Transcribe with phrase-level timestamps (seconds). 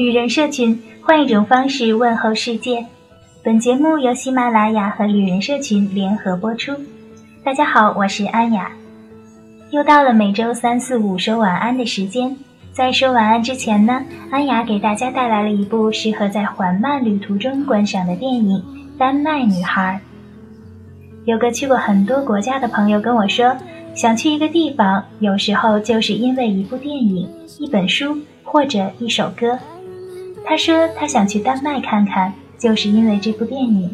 [0.00, 2.86] 旅人社群，换一种方式问候世界。
[3.44, 6.72] 本节目由喜马拉雅和旅人社群联合播出。
[7.44, 8.72] 大家好，我是安雅。
[9.68, 12.34] 又到了每周三四五说晚安的时间。
[12.72, 18.56] 在说晚安之前呢，安雅给大家带来了一部适合在缓慢旅途中观赏的电影
[18.98, 20.00] 《丹麦女孩》。
[21.26, 23.54] 有个去过很多国家的朋友跟我说，
[23.94, 27.28] 想去一个地方，有时候就是因为一部电影、
[27.58, 29.58] 一本书或者一首歌。
[30.44, 33.90] 他说他想去丹麦看看，就是因为这部电影。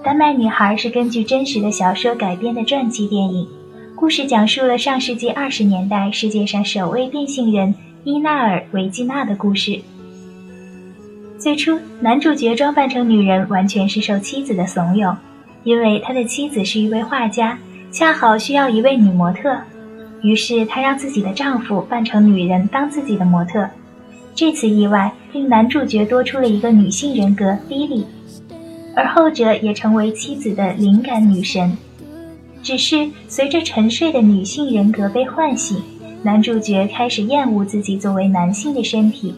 [0.02, 3.46] 《丹麦女孩》是根据真实的小说改编的传记电影，
[3.94, 9.80] 故事讲述了上世纪二十年代世界上首位变性人伊纳尔·维基娜的故事。
[11.38, 15.14] 最初，男主角装扮成女人完全是受妻子的怂恿，
[15.62, 17.58] 因为他的妻子是一位画家，
[17.92, 19.56] 恰好需要一位女模特，
[20.22, 23.68] 于是他让自己的丈夫扮成女人当自己的模特。
[24.34, 28.04] 这次意外令男主角多出了一个女性人格莉莉，
[28.96, 31.76] 而后者也成为妻子的灵感女神。
[32.62, 35.76] 只是随着沉睡的女性人格被唤醒，
[36.22, 39.34] 男主角开始厌恶自己作为男性的身体。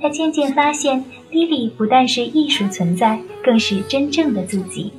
[0.00, 4.92] 他渐渐发现，莉莉不但是艺术存在，更是真正的自己。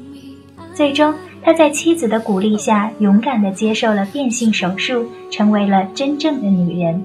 [0.73, 7.03] 最终，他在妻子的鼓励下，勇敢地接受了变性手术，成为了真正的女人。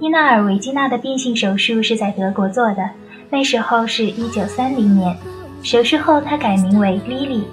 [0.00, 2.88] 伊纳尔维基娜的变性手术是在德国做的，
[3.28, 5.14] 那时候是一九三零年。
[5.62, 7.44] 手术后，她改名为莉莉。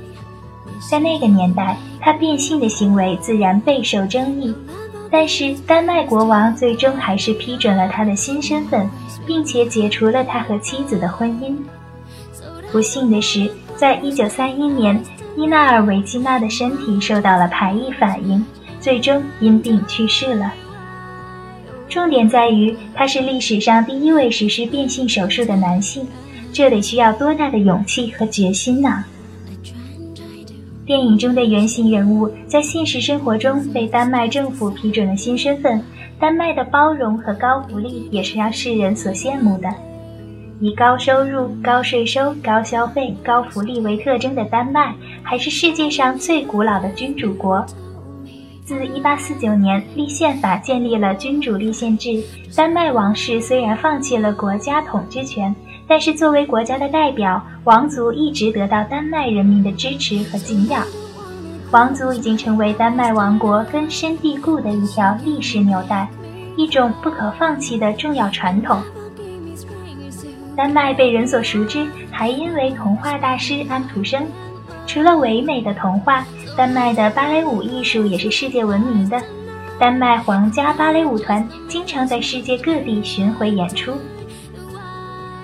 [0.89, 4.55] 在那个年代，她变性的行为自然备受争议，
[5.11, 8.89] 但是丹麦国王最终还是批准了她的新身份，
[9.25, 11.53] 并且解除了他和妻子的婚姻。
[12.71, 14.97] 不幸的是，在一九三一年，
[15.35, 18.45] 伊纳尔维基娜的身体受到了排异反应，
[18.79, 20.53] 最终因病去世了。
[21.97, 26.07] 重点在于，他是历史上第一位实施变性手术的男性，
[26.53, 29.03] 这得需要多大的勇气和决心呢？
[30.85, 35.81] 电影中的原型人物在现实生活中被丹麦政府批准了新身份，
[36.19, 39.67] 丹麦的包容和高福利也是让世人所羡慕的。
[40.59, 47.65] 以高收入、高税收、高消费、高福利为特征的丹麦，还是世界上最古老的君主国。
[48.67, 52.21] 自1849年立宪法建立了君主立宪制，
[52.53, 55.55] 丹麦王室虽然放弃了国家统治权，
[55.87, 60.85] 但是作为国家的代表，王族一直得到丹麦人民的支持和敬仰。
[61.71, 66.05] 王族已经成为丹麦王国根深蒂固的一条历史纽带，
[66.57, 68.81] 一种不可放弃的重要传统。
[70.57, 74.27] 丹麦被人所熟知，还因为童话大师安徒生。
[74.87, 76.25] 除了唯美的童话。
[76.57, 79.21] 丹麦的芭蕾舞艺术也是世界闻名的，
[79.79, 83.93] 丹麦皇家芭蕾舞团经常在世界各地巡回演出。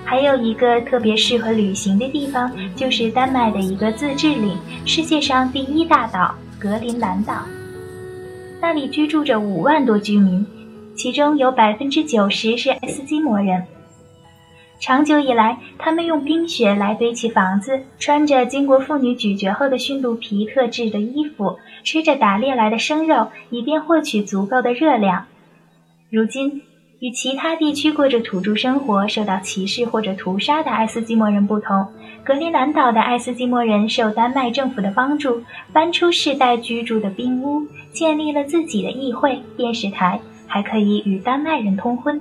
[0.04, 7.44] 还有一个特别适合旅行的地方，就是丹麦的一个自治领——世界上第一大岛格陵兰岛。
[8.60, 10.44] 那里居住着五万多居民，
[10.96, 13.62] 其中有百分之九十是爱斯基摩人。
[14.84, 25.24] 长久以来，他们用冰雪来堆起房子，穿着经过妇女咀嚼后的驯鹿皮特制的衣服，吃着打猎来的生肉，以便获取足够的热量。
[26.10, 26.60] 如今，
[27.00, 31.86] 与其他地区过着土著生活、受到歧视或者屠杀的爱斯基摩人不同，
[32.22, 42.20] 格陵兰岛的爱斯基摩人受丹麦政府的帮助，搬出世代居住的冰屋，建立了自己的议会、电视台，还可以与丹麦人通婚。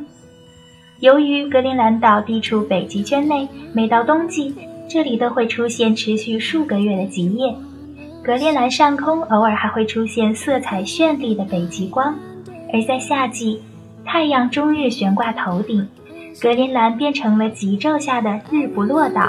[1.03, 4.55] 由于格陵兰岛地处北极圈内，每到冬季，
[4.87, 7.53] 这里都会出现持续数个月的极夜。
[8.23, 12.15] 格陵兰上空偶尔还会出现色彩绚丽的北极光，
[12.71, 13.59] 而在夏季，
[14.05, 15.85] 太阳终日悬挂头顶，
[16.39, 19.27] 格陵兰变成了极昼下的日不落岛。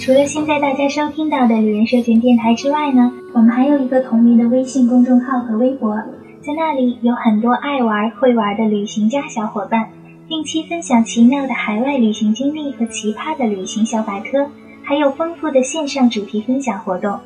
[0.00, 5.96] 除了现在大家收听到的旅人社群电台之外呢，我们还有一个同名的微信公众号和微博。
[6.44, 9.88] 在那里有很多爱玩会玩的旅行家小伙伴，
[10.28, 14.46] 定期分享奇妙的海外旅行经历和奇葩的旅行小百科，
[14.82, 17.18] 还有丰富的线上主题分享活动。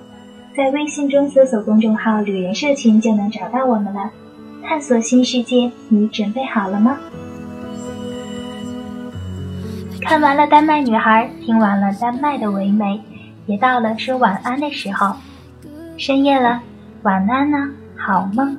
[0.56, 4.08] 在微信中搜索公众号“旅人社群”就能找到我们了。
[4.62, 6.96] 探索新世界，你准备好了吗？
[10.00, 13.00] 看完了丹麦女孩，听完了丹麦的唯美，
[13.46, 15.16] 也到了说晚安的时候。
[15.96, 16.62] 深夜了，
[17.02, 18.56] 晚安呢，好梦。